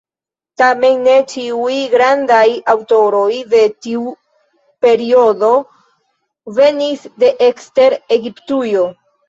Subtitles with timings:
[0.59, 4.15] Tamen ne ĉiuj grandaj aŭtoroj de tiu
[4.87, 5.53] periodo
[6.59, 8.91] venis de ekster Egiptujo.